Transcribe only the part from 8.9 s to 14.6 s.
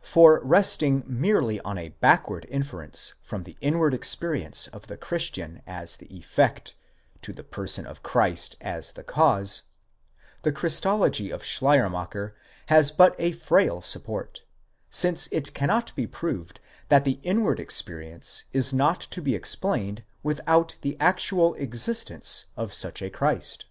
the cause, the Christology of Schleiermacher has but a frail support,